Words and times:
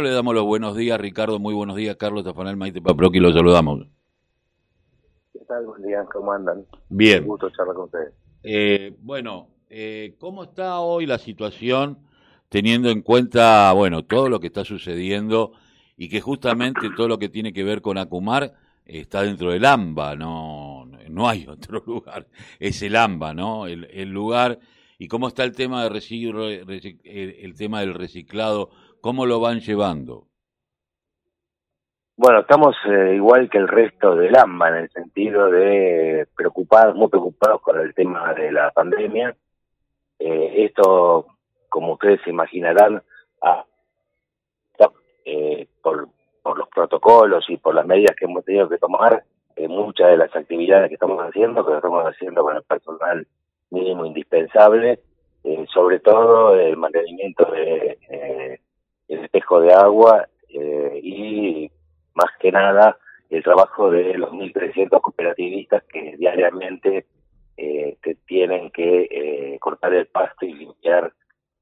le 0.00 0.10
damos 0.10 0.34
los 0.34 0.44
buenos 0.44 0.74
días, 0.74 0.98
Ricardo. 0.98 1.38
Muy 1.38 1.52
buenos 1.52 1.76
días, 1.76 1.96
Carlos 1.96 2.24
Tafanel 2.24 2.56
Maite 2.56 2.80
Paproqui, 2.80 3.20
los 3.20 3.34
saludamos. 3.34 3.86
¿Qué 5.34 5.40
tal? 5.46 5.66
Buen 5.66 5.82
día, 5.82 6.02
¿cómo 6.10 6.32
andan? 6.32 6.64
Bien. 6.88 7.24
Un 7.24 7.28
gusto 7.28 7.50
charlar 7.50 7.76
con 7.76 7.84
ustedes. 7.84 8.14
Eh, 8.42 8.96
bueno, 9.00 9.48
eh, 9.68 10.16
¿cómo 10.18 10.44
está 10.44 10.80
hoy 10.80 11.04
la 11.04 11.18
situación 11.18 11.98
teniendo 12.48 12.88
en 12.88 13.02
cuenta, 13.02 13.70
bueno, 13.74 14.06
todo 14.06 14.30
lo 14.30 14.40
que 14.40 14.46
está 14.46 14.64
sucediendo 14.64 15.52
y 15.98 16.08
que 16.08 16.22
justamente 16.22 16.88
todo 16.96 17.08
lo 17.08 17.18
que 17.18 17.28
tiene 17.28 17.52
que 17.52 17.62
ver 17.62 17.82
con 17.82 17.98
Acumar 17.98 18.54
está 18.86 19.20
dentro 19.20 19.50
del 19.50 19.66
AMBA, 19.66 20.16
no, 20.16 20.86
no 21.10 21.28
hay 21.28 21.46
otro 21.48 21.82
lugar, 21.86 22.28
es 22.58 22.80
el 22.80 22.96
AMBA, 22.96 23.34
¿no? 23.34 23.66
El, 23.66 23.86
el 23.90 24.08
lugar 24.08 24.58
y 24.98 25.08
cómo 25.08 25.28
está 25.28 25.44
el 25.44 25.52
tema 25.52 25.84
de 25.84 26.98
el, 27.04 27.36
el 27.40 27.54
tema 27.56 27.80
del 27.80 27.92
reciclado 27.92 28.70
¿Cómo 29.02 29.26
lo 29.26 29.40
van 29.40 29.58
llevando? 29.58 30.28
Bueno, 32.16 32.42
estamos 32.42 32.76
eh, 32.88 33.14
igual 33.16 33.50
que 33.50 33.58
el 33.58 33.66
resto 33.66 34.14
del 34.14 34.36
AMBA 34.36 34.68
en 34.68 34.74
el 34.76 34.90
sentido 34.90 35.50
de 35.50 36.28
preocupados, 36.36 36.94
muy 36.94 37.08
preocupados 37.08 37.60
con 37.62 37.80
el 37.80 37.92
tema 37.94 38.32
de 38.32 38.52
la 38.52 38.70
pandemia. 38.70 39.34
Eh, 40.20 40.66
esto, 40.66 41.26
como 41.68 41.94
ustedes 41.94 42.20
se 42.22 42.30
imaginarán, 42.30 43.02
eh, 45.24 45.66
por, 45.82 46.08
por 46.40 46.58
los 46.58 46.68
protocolos 46.68 47.44
y 47.48 47.56
por 47.56 47.74
las 47.74 47.84
medidas 47.84 48.14
que 48.14 48.26
hemos 48.26 48.44
tenido 48.44 48.68
que 48.68 48.78
tomar, 48.78 49.24
muchas 49.68 50.10
de 50.10 50.16
las 50.16 50.34
actividades 50.34 50.88
que 50.88 50.94
estamos 50.94 51.18
haciendo, 51.20 51.66
que 51.66 51.74
estamos 51.74 52.04
haciendo 52.04 52.44
con 52.44 52.56
el 52.56 52.62
personal 52.62 53.26
mínimo 53.70 54.06
indispensable, 54.06 55.00
sobre 55.72 55.98
todo 55.98 56.54
el 56.54 56.76
mantenimiento 56.76 57.50
de 57.50 58.60
el 59.12 59.24
espejo 59.24 59.60
de 59.60 59.72
agua 59.72 60.28
eh, 60.48 61.00
y 61.02 61.70
más 62.14 62.30
que 62.38 62.50
nada 62.50 62.98
el 63.30 63.42
trabajo 63.42 63.90
de 63.90 64.14
los 64.14 64.30
1.300 64.30 65.00
cooperativistas 65.00 65.84
que 65.84 66.16
diariamente 66.16 67.06
eh, 67.56 67.96
tienen 68.26 68.70
que 68.70 69.08
eh, 69.10 69.58
cortar 69.58 69.94
el 69.94 70.06
pasto 70.06 70.44
y 70.44 70.52
limpiar 70.52 71.12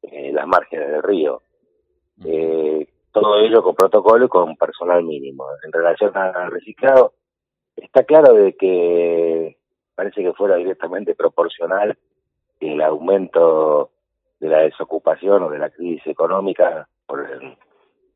las 0.03 0.47
márgenes 0.47 0.89
del 0.89 1.03
río. 1.03 1.43
Todo 3.13 3.39
ello 3.41 3.63
con 3.63 3.75
protocolo 3.75 4.25
y 4.25 4.29
con 4.29 4.57
personal 4.57 5.05
mínimo. 5.05 5.45
En 5.63 5.71
relación 5.71 6.17
al 6.17 6.51
reciclado, 6.51 7.13
está 7.77 8.05
claro 8.05 8.33
de 8.33 8.57
que 8.57 9.59
parece 9.95 10.23
que 10.23 10.33
fuera 10.33 10.57
directamente 10.57 11.15
proporcional 11.15 11.99
el 12.61 12.81
aumento 12.81 13.91
de 14.41 14.49
la 14.49 14.61
desocupación 14.61 15.43
o 15.43 15.51
de 15.51 15.59
la 15.59 15.71
crisis 15.71 16.07
económica 16.07 16.89
por 17.11 17.29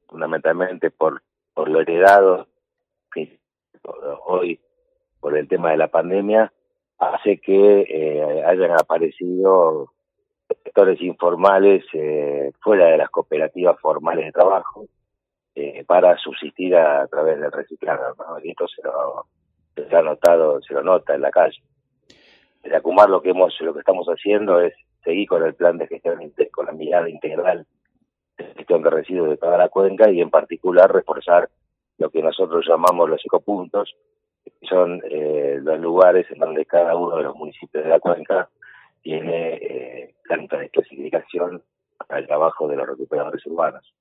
fundamentalmente 0.06 0.92
por, 0.92 1.23
por 1.53 1.69
lo 1.69 1.81
heredado 1.81 2.47
hoy 4.25 4.61
por 5.19 5.36
el 5.36 5.48
tema 5.48 5.73
de 5.73 5.78
la 5.78 5.89
pandemia, 5.89 6.53
hace 6.98 7.39
que 7.39 7.81
eh, 7.89 8.45
hayan 8.45 8.73
aparecido 8.73 9.92
sectores 10.47 11.01
informales 11.01 11.84
eh, 11.92 12.53
fuera 12.61 12.86
de 12.86 12.98
las 12.98 13.11
cooperativas 13.11 13.81
formales 13.81 14.27
de 14.27 14.33
trabajo 14.33 14.86
eh, 15.55 15.83
para 15.86 16.17
subsistir 16.19 16.77
a, 16.77 17.06
través 17.08 17.41
del 17.41 17.51
reciclado. 17.51 18.14
Y 18.42 18.51
esto 18.51 18.67
se 18.69 18.83
lo, 18.83 19.27
ha 19.98 20.03
notado, 20.03 20.61
se 20.62 20.75
lo 20.75 20.83
nota 20.83 21.14
en 21.14 21.23
la 21.23 21.31
calle. 21.31 21.62
De 22.62 22.77
Acumar 22.77 23.08
lo 23.08 23.23
que 23.23 23.31
hemos, 23.31 23.58
lo 23.61 23.73
que 23.73 23.81
estamos 23.81 24.06
haciendo 24.06 24.61
es 24.61 24.75
seguir 25.03 25.27
con 25.27 25.42
el 25.42 25.55
plan 25.55 25.79
de 25.79 25.86
gestión 25.86 26.20
con 26.53 26.67
la 26.67 26.73
mirada 26.73 27.08
integral 27.08 27.67
gestión 28.37 28.83
de 28.83 28.91
residuos 28.91 29.31
de 29.31 29.37
toda 29.37 29.59
la 29.59 29.69
cuenca 29.69 30.11
y 30.11 30.21
en 30.21 30.31
particular 30.31 30.93
reforzar 30.93 31.49
lo 31.99 32.11
que 32.11 32.23
nosotros 32.23 32.65
llamamos 32.69 33.09
los 33.09 33.25
ecopuntos, 33.25 33.95
que 34.45 34.67
son 34.69 35.01
eh, 35.09 35.59
los 35.63 35.79
lugares 35.81 36.27
en 36.31 36.39
donde 36.39 36.67
cada 36.67 36.97
uno 36.97 37.17
de 37.17 37.23
los 37.25 37.37
municipios 37.37 37.85
de 37.85 37.91
la 37.91 38.01
cuenca 38.01 38.48
tiene 39.03 39.55
eh, 39.55 40.14
de 40.29 40.69
clasificación 40.70 41.63
al 42.08 42.27
trabajo 42.27 42.69
de 42.69 42.77
los 42.77 42.86
recuperadores 42.86 43.45
urbanos. 43.47 43.95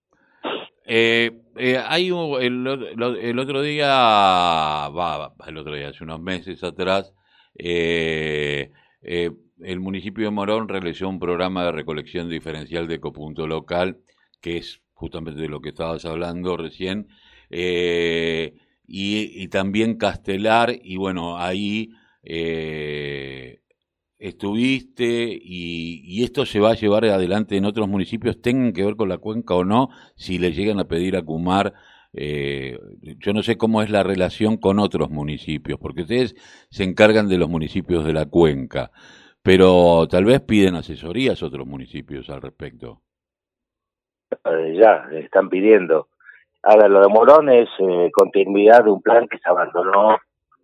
Eh, 0.86 1.32
eh, 1.56 1.78
hay 1.78 2.12
un, 2.12 2.42
el, 2.42 2.68
el, 3.22 3.40
otro 3.40 3.62
día, 3.62 3.88
va, 3.88 5.34
el 5.48 5.58
otro 5.58 5.76
día, 5.76 5.90
hace 5.90 6.04
unos 6.04 6.20
meses 6.20 6.64
atrás, 6.64 7.14
eh, 7.58 8.72
eh, 9.02 9.32
el 9.62 9.80
municipio 9.80 10.26
de 10.26 10.32
Morón 10.32 10.68
realizó 10.68 11.08
un 11.08 11.20
programa 11.20 11.64
de 11.64 11.72
recolección 11.72 12.30
diferencial 12.30 12.88
de 12.88 12.96
ecopunto 12.96 13.48
local 13.48 13.98
que 14.44 14.58
es 14.58 14.82
justamente 14.94 15.42
de 15.42 15.48
lo 15.48 15.62
que 15.62 15.70
estabas 15.70 16.06
hablando 16.06 16.58
recién, 16.58 17.08
eh, 17.50 18.56
y, 18.86 19.48
también 19.48 19.96
Castelar, 19.98 20.78
y 20.84 20.98
bueno, 20.98 21.38
ahí 21.38 21.92
eh, 22.24 23.62
estuviste 24.20 25.40
y, 25.42 26.24
esto 26.24 26.46
se 26.46 26.60
va 26.60 26.72
a 26.72 26.76
llevar 26.76 27.06
adelante 27.06 27.56
en 27.56 27.66
otros 27.66 27.88
municipios, 27.88 28.42
tengan 28.42 28.74
que 28.74 28.84
ver 28.84 28.96
con 28.98 29.10
la 29.10 29.18
cuenca 29.18 29.56
o 29.56 29.64
no, 29.64 29.90
si 30.16 30.38
le 30.40 30.52
llegan 30.52 30.80
a 30.80 30.88
pedir 30.88 31.16
a 31.16 31.24
Cumar. 31.24 31.74
Eh, 32.14 32.78
yo 33.20 33.34
no 33.34 33.42
sé 33.44 33.58
cómo 33.58 33.82
es 33.82 33.90
la 33.90 34.04
relación 34.04 34.58
con 34.58 34.80
otros 34.80 35.10
municipios, 35.10 35.80
porque 35.80 36.02
ustedes 36.04 36.36
se 36.70 36.84
encargan 36.84 37.30
de 37.30 37.38
los 37.38 37.50
municipios 37.50 38.06
de 38.06 38.14
la 38.14 38.26
cuenca, 38.26 38.92
pero 39.42 40.08
tal 40.10 40.26
vez 40.26 40.42
piden 40.42 40.76
asesorías 40.76 41.42
a 41.42 41.48
otros 41.48 41.66
municipios 41.68 42.30
al 42.30 42.42
respecto. 42.42 43.02
Eh, 44.46 44.76
ya 44.78 45.08
están 45.12 45.50
pidiendo. 45.50 46.08
Ahora, 46.64 46.88
lo 46.88 47.02
de 47.02 47.08
Morón 47.08 47.50
es 47.50 47.70
eh, 47.80 48.12
continuidad 48.12 48.84
de 48.84 48.92
un 48.92 49.02
plan 49.02 49.28
que 49.28 49.38
se 49.38 49.50
abandonó 49.50 50.18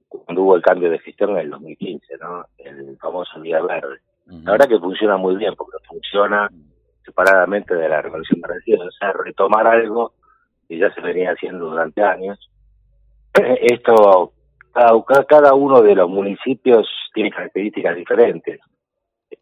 cuando 0.08 0.44
hubo 0.44 0.56
el 0.56 0.62
cambio 0.62 0.90
de 0.90 1.00
gestión 1.00 1.32
en 1.32 1.38
el 1.38 1.50
2015, 1.52 2.18
¿no? 2.20 2.46
El 2.58 2.98
famoso 2.98 3.40
Día 3.40 3.62
Verde. 3.62 4.00
La 4.26 4.52
verdad 4.52 4.68
que 4.68 4.80
funciona 4.80 5.18
muy 5.18 5.36
bien, 5.38 5.56
porque 5.56 5.78
funciona 5.88 6.50
separadamente 7.04 7.74
de 7.74 7.90
la 7.90 8.02
recolección 8.02 8.42
de 8.42 8.48
residuos, 8.48 8.88
o 8.88 8.92
sea, 8.92 9.12
retomar 9.14 9.66
algo 9.66 10.14
que 10.68 10.78
ya 10.78 10.94
se 10.94 11.02
venía 11.02 11.32
haciendo 11.32 11.70
durante 11.70 12.04
años. 12.04 12.38
Esto, 13.34 14.34
cada, 14.74 15.24
cada 15.26 15.54
uno 15.54 15.82
de 15.82 15.96
los 15.96 16.10
municipios 16.10 16.88
tiene 17.14 17.32
características 17.32 17.96
diferentes, 17.96 18.60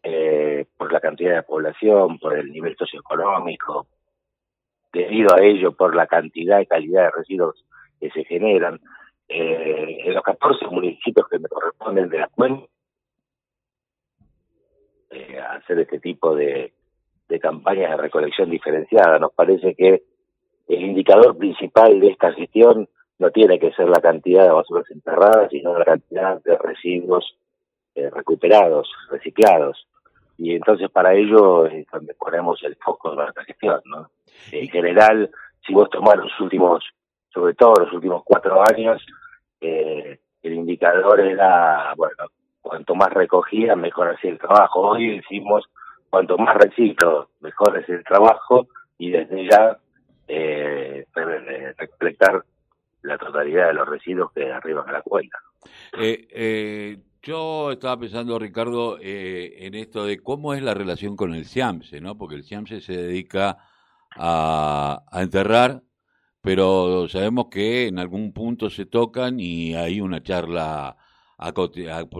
eh, 0.02 0.66
por 0.76 0.92
la 0.92 1.00
cantidad 1.00 1.36
de 1.36 1.42
población, 1.42 2.18
por 2.18 2.36
el 2.36 2.50
nivel 2.50 2.76
socioeconómico, 2.76 3.86
debido 4.92 5.34
a 5.34 5.42
ello 5.42 5.72
por 5.72 5.94
la 5.94 6.06
cantidad 6.06 6.60
y 6.60 6.66
calidad 6.66 7.04
de 7.04 7.10
residuos 7.10 7.64
que 8.00 8.10
se 8.10 8.24
generan. 8.24 8.80
Eh, 9.28 9.98
en 10.04 10.14
los 10.14 10.22
14 10.22 10.66
municipios 10.68 11.28
que 11.28 11.38
me 11.38 11.48
corresponden 11.48 12.08
de 12.08 12.18
la 12.18 12.28
cuenca, 12.28 12.66
eh, 15.10 15.38
hacer 15.38 15.80
este 15.80 16.00
tipo 16.00 16.34
de, 16.34 16.72
campañas 17.40 17.90
de 17.90 17.96
recolección 17.98 18.50
diferenciada. 18.50 19.18
Nos 19.18 19.32
parece 19.32 19.74
que 19.74 20.02
el 20.66 20.82
indicador 20.82 21.36
principal 21.36 22.00
de 22.00 22.08
esta 22.08 22.32
gestión 22.32 22.88
no 23.18 23.30
tiene 23.30 23.58
que 23.58 23.72
ser 23.72 23.88
la 23.88 24.00
cantidad 24.00 24.44
de 24.44 24.52
basuras 24.52 24.90
enterradas, 24.90 25.50
sino 25.50 25.78
la 25.78 25.84
cantidad 25.84 26.42
de 26.42 26.56
residuos 26.56 27.36
eh, 27.94 28.08
recuperados, 28.10 28.88
reciclados 29.10 29.86
y 30.38 30.54
entonces 30.54 30.88
para 30.90 31.14
ello 31.14 31.66
es 31.66 31.86
donde 31.92 32.14
ponemos 32.14 32.62
el 32.62 32.76
foco 32.76 33.10
de 33.10 33.16
nuestra 33.16 33.44
gestión, 33.44 33.80
¿no? 33.84 34.10
En 34.52 34.68
general, 34.68 35.30
si 35.66 35.74
vos 35.74 35.90
tomás 35.90 36.16
los 36.16 36.40
últimos, 36.40 36.84
sobre 37.28 37.54
todo 37.54 37.74
los 37.84 37.92
últimos 37.92 38.22
cuatro 38.24 38.62
años, 38.62 39.04
eh, 39.60 40.20
el 40.42 40.54
indicador 40.54 41.20
era, 41.20 41.92
bueno, 41.96 42.14
cuanto 42.62 42.94
más 42.94 43.12
recogía, 43.12 43.74
mejor 43.74 44.14
hacía 44.14 44.30
el 44.30 44.38
trabajo. 44.38 44.80
Hoy 44.80 45.16
decimos, 45.16 45.68
cuanto 46.08 46.38
más 46.38 46.56
reciclo, 46.56 47.30
mejor 47.40 47.76
es 47.78 47.88
el 47.88 48.04
trabajo, 48.04 48.68
y 48.96 49.10
desde 49.10 49.48
ya 49.50 49.76
eh, 50.28 51.04
recolectar 51.76 52.44
la 53.02 53.18
totalidad 53.18 53.68
de 53.68 53.74
los 53.74 53.88
residuos 53.88 54.32
que 54.32 54.52
arriban 54.52 54.88
a 54.88 54.92
la 54.92 55.02
cuenta. 55.02 55.38
Eh, 55.98 56.28
eh, 56.30 56.98
yo 57.28 57.72
estaba 57.72 58.00
pensando, 58.00 58.38
Ricardo, 58.38 58.98
eh, 59.02 59.66
en 59.66 59.74
esto 59.74 60.06
de 60.06 60.18
cómo 60.22 60.54
es 60.54 60.62
la 60.62 60.72
relación 60.72 61.14
con 61.14 61.34
el 61.34 61.44
CIAMSE, 61.44 62.00
¿no? 62.00 62.16
Porque 62.16 62.36
el 62.36 62.44
CIAMSE 62.44 62.80
se 62.80 62.96
dedica 62.96 63.58
a, 64.16 65.02
enterrar, 65.12 65.82
pero 66.40 67.06
sabemos 67.08 67.48
que 67.50 67.86
en 67.86 67.98
algún 67.98 68.32
punto 68.32 68.70
se 68.70 68.86
tocan 68.86 69.40
y 69.40 69.74
hay 69.74 70.00
una 70.00 70.22
charla, 70.22 70.96
a, 71.36 71.52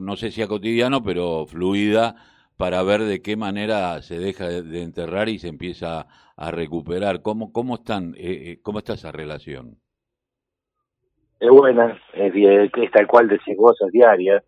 no 0.02 0.16
sé 0.16 0.30
si 0.30 0.42
a 0.42 0.46
cotidiano, 0.46 1.02
pero 1.02 1.46
fluida, 1.46 2.16
para 2.58 2.82
ver 2.82 3.00
de 3.04 3.22
qué 3.22 3.36
manera 3.36 4.02
se 4.02 4.18
deja 4.18 4.46
de, 4.46 4.82
enterrar 4.82 5.30
y 5.30 5.38
se 5.38 5.48
empieza 5.48 6.06
a 6.36 6.50
recuperar. 6.50 7.22
¿Cómo, 7.22 7.50
cómo, 7.50 7.76
están, 7.76 8.14
eh, 8.18 8.50
eh, 8.50 8.58
cómo 8.62 8.80
está 8.80 8.92
esa 8.92 9.10
relación? 9.10 9.78
Es 11.40 11.48
buena, 11.48 11.98
es, 12.12 12.90
tal 12.92 13.06
cual 13.06 13.28
decís 13.28 13.56
vos, 13.56 13.80
es 13.80 13.90
diaria 13.90 14.44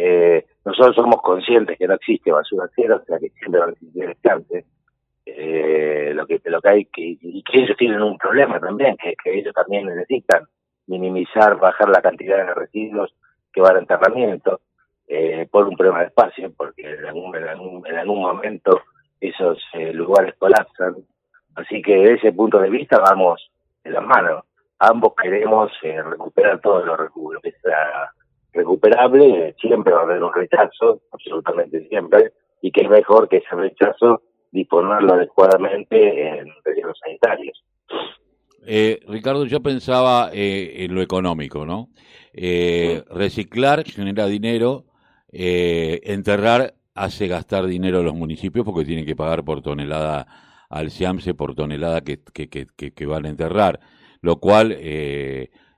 eh, 0.00 0.46
nosotros 0.64 0.94
somos 0.94 1.20
conscientes 1.22 1.76
que 1.76 1.88
no 1.88 1.94
existe 1.94 2.30
basura 2.30 2.70
cero, 2.76 3.00
o 3.02 3.04
sea 3.04 3.18
que 3.18 3.30
siempre 3.30 3.60
va 3.60 3.66
a 3.66 3.70
existir 3.70 4.14
eh, 5.26 6.12
lo 6.14 6.24
que 6.24 6.40
lo 6.44 6.60
que 6.60 6.68
hay 6.68 6.84
que 6.84 7.18
y 7.20 7.42
que 7.42 7.62
ellos 7.62 7.76
tienen 7.76 8.00
un 8.02 8.16
problema 8.16 8.60
también 8.60 8.96
que, 8.96 9.14
que 9.22 9.38
ellos 9.38 9.52
también 9.52 9.86
necesitan 9.86 10.44
minimizar 10.86 11.58
bajar 11.58 11.88
la 11.88 12.00
cantidad 12.00 12.36
de 12.36 12.54
residuos 12.54 13.12
que 13.52 13.60
van 13.60 13.74
a 13.74 13.80
enterramiento 13.80 14.60
eh, 15.08 15.48
por 15.50 15.66
un 15.66 15.76
problema 15.76 16.00
de 16.00 16.06
espacio 16.06 16.52
porque 16.56 16.94
en 16.94 17.04
algún, 17.04 17.34
en 17.34 17.96
algún, 17.96 18.20
momento 18.20 18.82
esos 19.20 19.58
eh, 19.72 19.92
lugares 19.92 20.34
colapsan. 20.38 20.94
Así 21.56 21.82
que 21.82 21.96
de 21.96 22.14
ese 22.14 22.32
punto 22.32 22.60
de 22.60 22.70
vista 22.70 22.98
vamos 23.00 23.50
en 23.82 23.94
las 23.94 24.04
manos 24.04 24.44
ambos 24.78 25.14
queremos 25.20 25.72
eh, 25.82 26.00
recuperar 26.02 26.60
todo 26.60 26.84
lo, 26.84 26.96
lo 26.96 27.40
que 27.40 27.50
sea 27.50 28.12
recuperable 28.52 29.54
siempre 29.60 29.92
va 29.92 30.00
a 30.00 30.04
haber 30.04 30.22
un 30.22 30.32
rechazo 30.32 31.02
absolutamente 31.12 31.86
siempre 31.88 32.32
y 32.60 32.70
que 32.70 32.82
es 32.82 32.90
mejor 32.90 33.28
que 33.28 33.38
ese 33.38 33.54
rechazo 33.54 34.22
disponerlo 34.50 35.14
adecuadamente 35.14 36.28
en 36.28 36.48
rellenos 36.64 36.98
sanitarios. 37.04 37.62
Eh, 38.66 39.00
Ricardo, 39.06 39.46
yo 39.46 39.62
pensaba 39.62 40.30
eh, 40.32 40.84
en 40.84 40.94
lo 40.94 41.00
económico, 41.00 41.64
¿no? 41.64 41.88
Eh, 42.32 43.02
reciclar 43.10 43.84
genera 43.84 44.26
dinero, 44.26 44.84
enterrar 45.30 46.74
hace 46.94 47.28
gastar 47.28 47.66
dinero 47.66 48.00
a 48.00 48.02
los 48.02 48.14
municipios 48.14 48.64
porque 48.64 48.84
tienen 48.84 49.06
que 49.06 49.16
pagar 49.16 49.44
por 49.44 49.62
tonelada 49.62 50.26
al 50.70 50.90
SIAMSE 50.90 51.34
por 51.34 51.54
tonelada 51.54 52.00
que, 52.00 52.20
que, 52.22 52.48
que, 52.48 52.66
que 52.66 53.06
van 53.06 53.26
a 53.26 53.28
enterrar, 53.28 53.80
lo 54.20 54.36
cual 54.36 54.76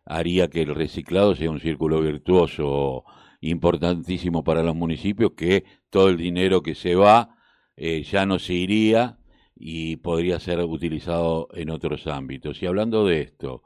haría 0.05 0.49
que 0.49 0.63
el 0.63 0.75
reciclado 0.75 1.35
sea 1.35 1.51
un 1.51 1.61
círculo 1.61 2.01
virtuoso 2.01 3.05
importantísimo 3.41 4.45
para 4.45 4.63
los 4.63 4.75
municipios, 4.75 5.33
que 5.37 5.65
todo 5.89 6.09
el 6.09 6.17
dinero 6.17 6.63
que 6.63 6.75
se 6.75 6.95
va 6.95 7.37
eh, 7.77 8.03
ya 8.03 8.27
no 8.27 8.39
se 8.39 8.55
iría 8.55 9.19
y 9.55 9.97
podría 9.97 10.41
ser 10.41 10.61
utilizado 10.61 11.49
en 11.55 11.71
otros 11.71 12.07
ámbitos. 12.07 12.63
Y 12.63 12.67
hablando 12.67 13.07
de 13.07 13.23
esto, 13.23 13.63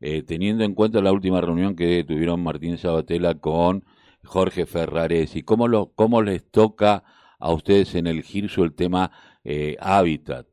eh, 0.00 0.22
teniendo 0.22 0.64
en 0.64 0.74
cuenta 0.74 1.00
la 1.02 1.12
última 1.12 1.40
reunión 1.40 1.74
que 1.74 2.04
tuvieron 2.04 2.42
Martín 2.42 2.78
Sabatella 2.78 3.34
con 3.34 3.84
Jorge 4.24 4.66
Ferraresi, 4.66 5.42
¿cómo, 5.42 5.68
lo, 5.68 5.92
cómo 5.94 6.22
les 6.22 6.50
toca 6.50 7.04
a 7.38 7.52
ustedes 7.52 7.94
en 7.94 8.06
el 8.06 8.22
GIRSO 8.22 8.64
el 8.64 8.74
tema 8.74 9.10
eh, 9.44 9.76
hábitat? 9.80 10.46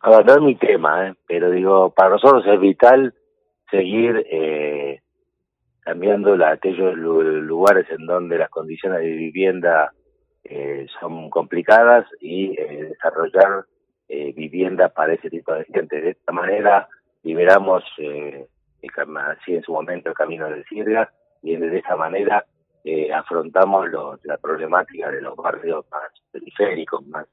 A 0.00 0.10
ver, 0.10 0.26
no 0.26 0.34
es 0.34 0.40
mi 0.40 0.54
tema, 0.56 1.14
pero 1.26 1.50
digo, 1.50 1.90
para 1.90 2.10
nosotros 2.10 2.44
es 2.46 2.60
vital 2.60 3.14
seguir 3.70 4.24
cambiando 5.80 6.36
la, 6.36 6.50
aquellos 6.50 6.96
lugares 6.96 7.86
en 7.90 8.06
donde 8.06 8.38
las 8.38 8.50
condiciones 8.50 9.00
de 9.00 9.12
vivienda 9.12 9.92
eh, 10.44 10.86
son 10.98 11.30
complicadas 11.30 12.06
y 12.20 12.58
eh, 12.58 12.84
desarrollar 12.90 13.64
eh, 14.08 14.32
viviendas 14.32 14.92
para 14.92 15.14
ese 15.14 15.30
tipo 15.30 15.52
de 15.54 15.64
gente. 15.64 16.00
De 16.00 16.10
esta 16.10 16.32
manera 16.32 16.88
liberamos, 17.22 17.84
eh, 17.98 18.46
así 18.82 19.54
en 19.54 19.62
su 19.62 19.72
momento, 19.72 20.08
el 20.08 20.14
camino 20.14 20.48
de 20.48 20.64
Siria 20.64 21.10
y 21.42 21.56
de 21.56 21.78
esa 21.78 21.96
manera 21.96 22.44
eh, 22.84 23.12
afrontamos 23.12 23.88
la 24.24 24.36
problemática 24.38 25.10
de 25.10 25.20
los 25.20 25.36
barrios 25.36 25.84
más 25.90 26.10
periféricos, 26.32 27.06
más 27.06 27.26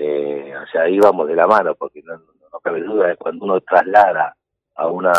eh, 0.00 0.54
o 0.56 0.66
sea, 0.68 0.82
ahí 0.82 0.98
vamos 0.98 1.26
de 1.26 1.34
la 1.34 1.46
mano, 1.46 1.74
porque 1.74 2.02
no, 2.02 2.20
cabe 2.62 2.82
duda 2.82 3.08
de 3.08 3.16
cuando 3.16 3.44
uno 3.44 3.60
traslada 3.60 4.36
a 4.76 4.86
una 4.86 5.12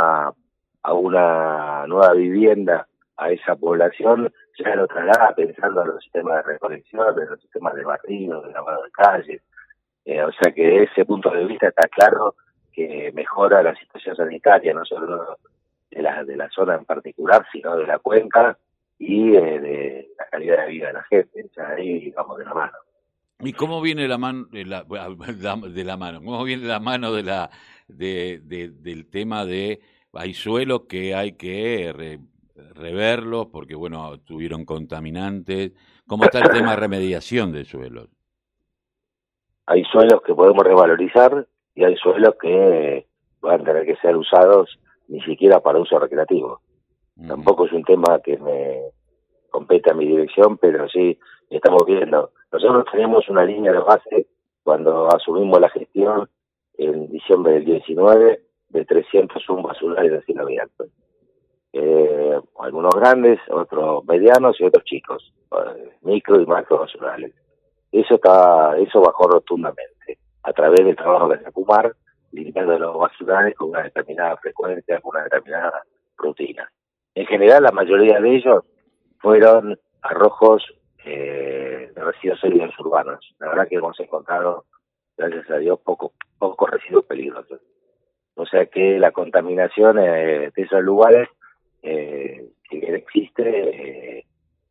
a 0.81 0.94
una 0.94 1.86
nueva 1.88 2.14
vivienda 2.14 2.88
a 3.18 3.30
esa 3.31 3.56
población, 3.58 4.34
ya 4.58 4.76
lo 4.76 4.88
traslada 4.88 5.36
pensando 5.36 5.81
en 5.81 5.90
los 5.90 6.04
sistemas 6.04 6.38
de 6.38 6.54
recolección, 6.54 7.20
en 7.20 7.30
los 7.30 7.42
sistemas 7.42 7.76
de 7.76 7.84
barrido, 7.84 8.42
de 8.42 8.54
lavado 8.54 8.84
de 8.84 8.92
calles. 8.92 9.42
Eh, 10.06 10.24
o 10.24 10.31
sea 10.31 10.54
que 10.54 10.66
de 10.66 10.84
ese 10.84 11.04
punto 11.04 11.30
de 11.30 11.44
vista 11.44 11.68
está 11.68 11.90
claro 11.90 12.36
que 12.72 13.12
mejora 13.14 13.62
la 13.62 13.76
situación 13.76 14.16
sanitaria, 14.16 14.74
no 14.74 14.86
solo 14.86 15.38
de 15.92 16.02
la, 16.02 16.24
de 16.24 16.38
la 16.38 16.50
zona 16.50 16.76
en 16.76 16.86
particular, 16.86 17.46
sino 17.52 17.76
de 17.76 17.86
la 17.86 18.00
cuenca 18.00 18.58
y 18.98 19.36
eh, 19.36 19.60
de 19.60 20.10
la 20.18 20.26
calidad 20.26 20.66
de 20.66 20.72
vida 20.72 20.88
de 20.88 20.94
la 20.94 21.04
gente. 21.04 21.44
O 21.44 21.54
sea, 21.54 21.72
ahí 21.72 22.12
vamos 22.12 22.38
de 22.38 22.46
la 22.46 22.54
mano. 22.54 22.78
¿Y 23.40 23.54
cómo 23.54 23.82
viene 23.82 24.08
la 24.08 24.18
mano 24.18 24.46
de 24.52 24.66
la, 24.66 24.84
de 24.84 25.84
la 25.84 25.98
mano? 25.98 26.20
¿Cómo 26.20 26.44
viene 26.44 26.66
la 26.66 26.80
mano 26.80 27.14
de 27.14 27.24
la 27.24 27.50
de, 27.88 28.42
de, 28.44 28.70
del 28.70 29.10
tema 29.10 29.46
de 29.46 29.82
hay 30.14 30.34
suelos 30.34 30.82
que 30.88 31.14
hay 31.14 31.34
que 31.34 32.20
reverlos 32.76 33.48
porque, 33.48 33.76
bueno, 33.76 34.20
tuvieron 34.20 34.66
contaminantes. 34.66 35.74
¿Cómo 36.08 36.24
está 36.26 36.40
el 36.40 36.50
tema 36.54 36.72
de 36.72 36.78
remediación 36.78 37.52
de 37.52 37.66
suelos? 37.66 38.10
Hay 39.66 39.84
suelos 39.84 40.22
que 40.26 40.34
podemos 40.34 40.64
revalorizar 40.64 41.48
y 41.76 41.84
hay 41.84 41.96
suelos 41.98 42.36
que 42.42 43.06
van 43.42 43.62
a 43.62 43.64
tener 43.64 43.86
que 43.86 43.96
ser 43.98 44.16
usados 44.16 44.80
ni 45.08 45.22
siquiera 45.22 45.60
para 45.60 45.80
uso 45.80 46.00
recreativo. 46.00 46.62
Tampoco 47.28 47.66
es 47.66 47.74
un 47.74 47.84
tema 47.84 48.20
que 48.24 48.38
me 48.38 48.80
compete 49.50 49.92
a 49.92 49.94
mi 49.94 50.06
dirección, 50.06 50.57
pero 50.57 50.88
sí 50.90 51.18
estamos 51.50 51.84
viendo. 51.86 52.31
Nosotros 52.51 52.86
tenemos 52.92 53.28
una 53.30 53.44
línea 53.46 53.72
de 53.72 53.80
base 53.80 54.28
cuando 54.63 55.07
asumimos 55.07 55.60
la 55.60 55.69
gestión 55.69 56.30
en 56.78 57.10
diciembre 57.10 57.54
del 57.54 57.66
19 57.66 58.42
de 58.69 58.86
301 58.86 59.62
basurales 59.62 60.12
de 60.12 60.22
cielo 60.24 60.44
abierto. 60.44 60.86
Eh, 61.74 62.40
algunos 62.60 62.94
grandes, 62.96 63.40
otros 63.50 64.04
medianos 64.06 64.60
y 64.60 64.66
otros 64.66 64.84
chicos, 64.86 65.34
eh, 65.52 65.92
micro 66.02 66.40
y 66.40 66.45
macro 66.45 66.80
basurales. 66.80 67.34
Eso 67.92 68.16
está, 68.16 68.78
eso 68.78 69.02
bajó 69.02 69.28
rotundamente 69.28 70.19
a 70.44 70.54
través 70.54 70.86
del 70.86 70.95
trabajo 70.95 71.28
de 71.30 71.42
Sacumar, 71.44 71.95
limpiando 72.31 72.78
los 72.78 72.98
basurales 72.98 73.56
con 73.56 73.69
una 73.69 73.84
determinada 73.84 74.38
frecuencia, 74.38 75.00
con 75.02 75.16
una 75.16 75.24
determinada 75.24 75.84
rutina. 76.18 76.72
En 77.16 77.25
general, 77.25 77.63
la 77.63 77.72
mayoría 77.72 78.19
de 78.19 78.36
ellos 78.36 78.63
fueron 79.19 79.80
arrojos 80.01 80.66
eh, 81.06 81.92
de 81.94 82.04
residuos 82.04 82.39
sólidos 82.39 82.77
urbanos. 82.80 83.36
La 83.39 83.50
verdad 83.50 83.68
que 83.68 83.75
hemos 83.75 84.00
encontrado, 84.00 84.66
gracias 85.18 85.50
a 85.50 85.57
Dios, 85.57 85.80
pocos 85.83 86.12
poco 86.38 86.66
residuos 86.68 87.06
peligrosos. 87.06 87.60
O 88.36 88.45
sea 88.45 88.66
que 88.68 88.98
la 88.98 89.12
contaminación 89.12 90.00
eh, 90.00 90.51
de 90.56 90.62
esos 90.62 90.81
lugares 90.81 91.27
eh, 91.83 92.50
que 92.69 92.95
existe, 92.95 93.44
eh, 94.19 94.25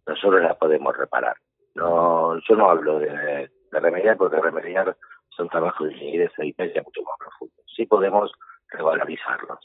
nosotros 0.06 0.42
la 0.42 0.54
podemos 0.54 0.96
reparar. 0.96 1.36
No, 1.74 2.38
yo 2.48 2.56
no 2.56 2.70
hablo 2.70 2.98
de, 2.98 3.50
remediar 3.70 4.16
porque 4.16 4.40
remediar 4.40 4.96
son 5.28 5.48
trabajos 5.50 5.86
de 5.86 5.94
ingeniería 5.94 6.82
mucho 6.82 7.02
más 7.02 7.18
profundos. 7.18 7.64
Sí 7.76 7.84
podemos 7.84 8.32
revalorizarlos 8.68 9.58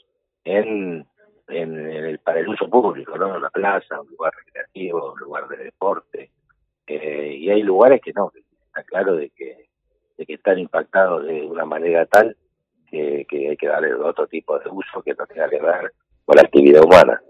en, 0.44 1.06
en, 1.48 1.78
el, 1.78 2.18
para 2.18 2.40
el 2.40 2.48
uso 2.48 2.68
público, 2.68 3.16
¿no? 3.16 3.38
La 3.38 3.50
plaza, 3.50 4.00
un 4.00 4.08
lugar 4.08 4.32
recreativo, 4.44 5.12
un 5.12 5.20
lugar 5.20 5.48
de 5.48 5.64
deporte. 5.64 6.30
Eh, 6.86 7.36
y 7.38 7.50
hay 7.50 7.62
lugares 7.62 8.00
que 8.02 8.12
no, 8.12 8.32
está 8.66 8.82
claro 8.84 9.16
de 9.16 9.30
que, 9.30 9.68
de 10.16 10.26
que 10.26 10.34
están 10.34 10.58
impactados 10.58 11.26
de 11.26 11.42
una 11.42 11.64
manera 11.64 12.06
tal 12.06 12.36
que, 13.28 13.48
hay 13.50 13.56
que 13.56 13.66
darle 13.66 13.94
otro 13.94 14.26
tipo 14.26 14.58
de 14.58 14.70
uso 14.70 15.02
que 15.02 15.14
no 15.14 15.26
tenga 15.26 15.48
que 15.48 15.60
ver 15.60 15.92
con 16.24 16.36
la 16.36 16.42
actividad 16.42 16.84
humana. 16.84 17.20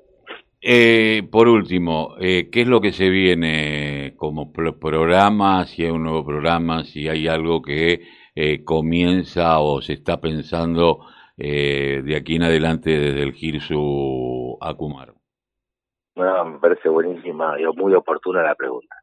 Eh, 0.60 1.22
por 1.30 1.48
último, 1.48 2.14
eh, 2.20 2.48
¿qué 2.50 2.62
es 2.62 2.66
lo 2.66 2.80
que 2.80 2.92
se 2.92 3.10
viene 3.10 4.14
como 4.16 4.52
programa? 4.52 5.66
Si 5.66 5.84
hay 5.84 5.90
un 5.90 6.04
nuevo 6.04 6.24
programa, 6.24 6.84
si 6.84 7.08
hay 7.08 7.28
algo 7.28 7.60
que 7.60 8.02
eh, 8.34 8.64
comienza 8.64 9.60
o 9.60 9.82
se 9.82 9.92
está 9.92 10.20
pensando 10.20 11.00
eh, 11.36 12.02
de 12.04 12.16
aquí 12.16 12.36
en 12.36 12.44
adelante 12.44 12.90
desde 12.90 13.22
el 13.22 13.32
Girsu 13.32 14.56
Acumar. 14.60 15.12
Bueno, 16.14 16.44
me 16.44 16.58
parece 16.58 16.88
buenísima 16.88 17.60
y 17.60 17.64
muy 17.76 17.94
oportuna 17.94 18.42
la 18.42 18.54
pregunta. 18.54 18.94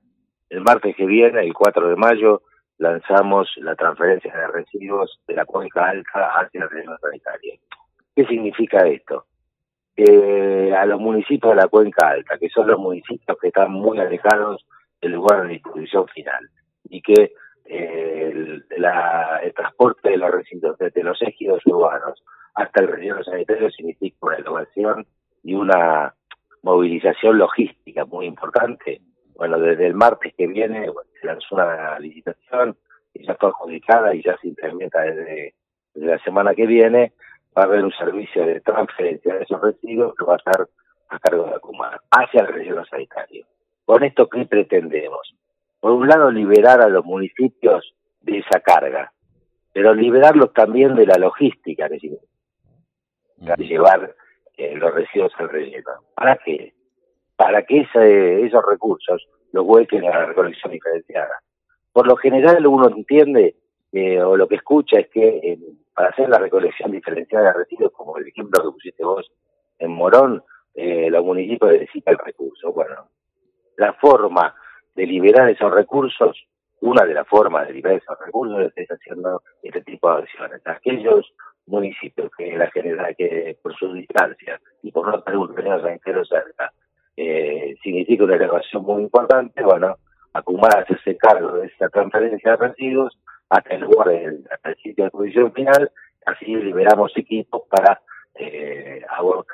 El 0.50 0.62
martes 0.62 0.96
que 0.96 1.06
viene, 1.06 1.42
el 1.42 1.54
4 1.54 1.90
de 1.90 1.96
mayo, 1.96 2.44
lanzamos 2.78 3.50
la 3.58 3.76
transferencia 3.76 4.34
de 4.34 4.48
residuos 4.48 5.20
de 5.28 5.36
la 5.36 5.46
cuenca 5.46 5.90
alta 5.90 6.32
hacia 6.36 6.62
la 6.62 6.68
región 6.68 6.98
sanitaria. 7.00 7.56
¿Qué 8.16 8.26
significa 8.26 8.88
esto? 8.88 9.26
Que 9.96 10.74
a 10.76 10.86
los 10.86 11.00
municipios 11.00 11.54
de 11.54 11.62
la 11.62 11.68
cuenca 11.68 12.10
alta, 12.10 12.38
que 12.38 12.50
son 12.50 12.68
los 12.68 12.80
municipios 12.80 13.38
que 13.40 13.48
están 13.50 13.72
muy 13.72 14.00
alejados 14.00 14.66
del 15.02 15.14
lugar 15.14 15.44
de 15.44 15.54
distribución 15.54 16.08
final, 16.08 16.50
y 16.90 17.02
que 17.02 17.34
el, 17.66 18.66
el, 18.70 19.54
transporte 19.54 20.10
de 20.10 20.18
los 20.18 20.32
residuos 20.32 20.78
desde 20.78 21.04
los 21.04 21.22
ejidos 21.22 21.62
urbanos 21.66 22.24
hasta 22.56 22.82
el 22.82 22.88
relleno 22.88 23.24
sanitario 23.24 23.70
significa 23.72 24.18
una 24.22 24.36
elevación 24.38 25.06
y 25.44 25.54
una 25.54 26.14
movilización 26.64 27.38
logística 27.38 28.06
muy 28.06 28.26
importante 28.26 29.02
bueno, 29.42 29.58
desde 29.58 29.88
el 29.88 29.96
martes 29.96 30.36
que 30.38 30.46
viene 30.46 30.88
se 31.20 31.26
lanzó 31.26 31.56
una 31.56 31.98
licitación 31.98 32.78
y 33.12 33.26
ya 33.26 33.34
está 33.34 33.48
adjudicada 33.48 34.14
y 34.14 34.22
ya 34.22 34.38
se 34.38 34.50
implementa 34.50 35.02
desde, 35.02 35.56
la 35.96 36.20
semana 36.20 36.54
que 36.54 36.68
viene. 36.68 37.14
Va 37.58 37.64
a 37.64 37.66
haber 37.66 37.84
un 37.84 37.92
servicio 37.92 38.46
de 38.46 38.62
transferencia 38.62 39.34
de 39.34 39.42
esos 39.42 39.60
residuos 39.60 40.14
que 40.16 40.26
va 40.26 40.34
a 40.34 40.38
estar 40.38 40.70
a 41.10 41.18
cargo 41.18 41.46
de 41.46 41.56
Acumar 41.56 42.00
hacia 42.12 42.42
el 42.42 42.50
relleno 42.50 42.86
sanitario. 42.86 43.48
Con 43.84 44.04
esto, 44.04 44.30
¿qué 44.30 44.46
pretendemos? 44.46 45.36
Por 45.82 45.92
un 45.92 46.08
lado, 46.08 46.32
liberar 46.32 46.80
a 46.82 46.88
los 46.88 47.04
municipios 47.04 47.94
de 48.22 48.38
esa 48.38 48.62
carga, 48.62 49.12
pero 49.74 49.94
liberarlos 49.94 50.54
también 50.54 50.96
de 50.96 51.06
la 51.06 51.18
logística 51.18 51.90
que 51.90 52.00
de 53.36 53.66
llevar 53.66 54.16
eh, 54.56 54.76
los 54.76 54.94
residuos 54.94 55.34
al 55.38 55.50
relleno. 55.50 55.92
¿Para 56.16 56.38
qué? 56.38 56.74
Para 57.36 57.64
que 57.64 57.82
esos 57.82 58.64
recursos 58.66 59.28
los 59.52 59.66
vuelquen 59.66 60.06
a 60.06 60.12
la 60.12 60.26
recolección 60.28 60.72
diferenciada. 60.72 61.42
Por 61.92 62.08
lo 62.08 62.16
general 62.16 62.66
uno 62.68 62.88
entiende 62.88 63.56
eh, 63.92 64.22
o 64.22 64.38
lo 64.38 64.48
que 64.48 64.56
escucha 64.56 65.00
es 65.00 65.10
que 65.10 65.28
eh, 65.28 65.60
para 65.94 66.10
hacer 66.10 66.30
la 66.30 66.38
recolección 66.38 66.92
diferenciada 66.92 67.48
de 67.48 67.60
residuos, 67.60 67.92
como 67.92 68.18
el 68.18 68.28
ejemplo 68.28 68.64
que 68.64 68.72
pusiste 68.72 69.04
vos 69.04 69.30
en 69.80 69.92
Morón, 69.92 70.44
eh, 70.74 71.10
los 71.10 71.26
municipios 71.26 71.74
necesitan 71.74 72.14
el 72.14 72.26
recurso. 72.26 72.72
Bueno, 72.72 73.10
la 73.78 73.94
forma 73.94 74.56
de 75.02 75.08
liberar 75.08 75.50
esos 75.50 75.74
recursos, 75.74 76.46
una 76.82 77.04
de 77.06 77.16
las 77.16 77.28
formas 77.28 77.68
de 77.68 77.74
liberar 77.74 77.98
esos 77.98 78.16
recursos 78.24 78.72
es 78.76 78.88
haciendo 78.88 79.42
este 79.64 79.82
tipo 79.82 80.08
de 80.14 80.22
acciones. 80.22 80.62
Aquellos 80.64 81.34
municipios 81.66 82.30
que 82.38 82.56
la 82.56 82.70
general 82.70 83.16
que 83.18 83.58
por 83.64 83.76
su 83.76 83.92
distancia 83.94 84.62
y 84.84 84.92
por 84.92 85.08
no 85.08 85.24
tener 85.24 85.40
un 85.40 85.56
relleno 85.56 85.82
sanitario 85.82 86.24
cerca, 86.24 86.72
eh, 87.18 87.76
significa 87.82 88.26
una 88.26 88.36
elevación 88.36 88.84
muy 88.84 89.02
importante, 89.02 89.64
bueno, 89.64 89.96
acumular, 90.34 90.84
hacerse 90.84 91.18
cargo 91.18 91.54
de 91.54 91.66
esa 91.66 91.90
transferencia 91.90 92.52
de 92.52 92.58
residuos 92.58 93.18
hasta 93.50 93.74
el 93.74 93.82
lugar, 93.82 94.10
del, 94.10 94.46
sitio 94.84 95.06
de 95.06 95.08
exposición 95.08 95.52
final, 95.52 95.92
así 96.28 96.56
liberamos 96.56 97.12
equipos 97.18 97.64
para 97.68 98.00
eh, 98.36 99.02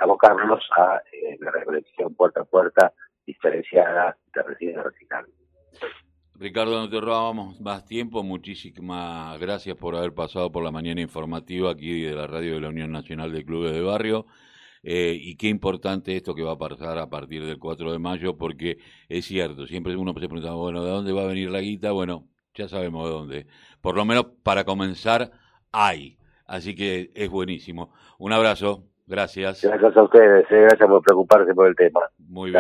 abocarlos 0.02 0.70
a 0.76 1.02
eh, 1.14 1.38
la 1.40 1.52
recolección 1.52 2.14
puerta 2.16 2.42
a 2.42 2.46
puerta 2.46 2.92
diferenciada 3.28 4.18
de 4.34 4.42
residuos 4.42 4.86
reciclables. 4.86 5.36
Ricardo, 6.40 6.80
no 6.80 6.90
te 6.90 7.02
robamos 7.02 7.60
más 7.62 7.86
tiempo. 7.86 8.24
Muchísimas 8.24 9.40
gracias 9.40 9.76
por 9.76 9.96
haber 9.96 10.14
pasado 10.14 10.52
por 10.52 10.64
la 10.64 10.72
mañana 10.72 11.02
informativa 11.02 11.72
aquí 11.72 12.04
de 12.04 12.16
la 12.16 12.28
radio 12.28 12.56
de 12.56 12.62
la 12.62 12.70
Unión 12.70 12.92
Nacional 12.92 13.32
de 13.32 13.44
Clubes 13.44 13.74
de 13.74 13.82
Barrio. 13.82 14.26
Eh, 14.84 15.18
y 15.20 15.36
qué 15.36 15.48
importante 15.48 16.16
esto 16.16 16.36
que 16.36 16.44
va 16.44 16.54
a 16.54 16.58
pasar 16.58 16.98
a 17.00 17.10
partir 17.10 17.44
del 17.44 17.58
4 17.58 17.92
de 17.92 18.00
mayo, 18.00 18.38
porque 18.38 18.78
es 19.10 19.26
cierto, 19.26 19.66
siempre 19.66 19.96
uno 19.96 20.14
se 20.14 20.30
pregunta, 20.30 20.54
bueno, 20.54 20.84
¿de 20.84 20.92
dónde 20.92 21.12
va 21.12 21.24
a 21.24 21.28
venir 21.28 21.50
la 21.50 21.60
guita? 21.60 21.92
Bueno, 21.92 22.26
ya 22.54 22.68
sabemos 22.68 23.06
de 23.06 23.12
dónde. 23.12 23.48
Por 23.82 23.96
lo 23.96 24.06
menos 24.06 24.28
para 24.44 24.64
comenzar, 24.64 25.32
hay. 25.72 26.18
Así 26.46 26.76
que 26.76 27.12
es 27.16 27.30
buenísimo. 27.30 27.92
Un 28.20 28.32
abrazo, 28.32 28.84
gracias. 29.08 29.64
Gracias 29.64 29.98
a 29.98 30.04
ustedes, 30.04 30.46
eh, 30.52 30.62
gracias 30.62 30.88
por 30.88 31.02
preocuparse 31.02 31.54
por 31.54 31.68
el 31.68 31.76
tema. 31.76 32.02
Muy 32.20 32.52
bien. 32.52 32.56